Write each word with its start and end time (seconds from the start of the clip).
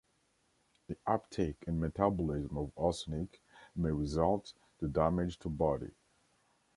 The 0.87 0.97
uptake 1.05 1.63
and 1.67 1.79
metabolism 1.79 2.57
of 2.57 2.71
arsenic 2.75 3.39
may 3.75 3.91
result 3.91 4.51
the 4.79 4.87
damage 4.87 5.37
to 5.37 5.49
body. 5.49 5.91